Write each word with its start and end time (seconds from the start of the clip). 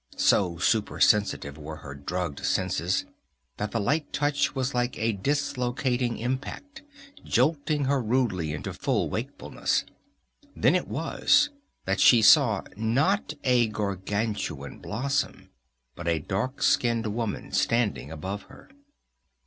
So 0.17 0.57
supersensitive 0.57 1.59
were 1.59 1.75
her 1.75 1.93
drugged 1.93 2.43
senses, 2.43 3.05
that 3.57 3.69
the 3.69 3.79
light 3.79 4.11
touch 4.11 4.55
was 4.55 4.73
like 4.73 4.97
a 4.97 5.11
dislocating 5.11 6.17
impact, 6.17 6.81
jolting 7.23 7.85
her 7.85 8.01
rudely 8.01 8.51
into 8.51 8.73
full 8.73 9.11
wakefulness. 9.11 9.85
Then 10.55 10.73
it 10.73 10.87
was 10.87 11.51
that 11.85 11.99
she 11.99 12.23
saw, 12.23 12.63
not 12.75 13.35
a 13.43 13.67
gargantuan 13.67 14.79
blossom, 14.79 15.49
but 15.95 16.07
a 16.07 16.17
dark 16.17 16.63
skinned 16.63 17.05
woman 17.05 17.51
standing 17.51 18.11
above 18.11 18.41
her. 18.49 18.71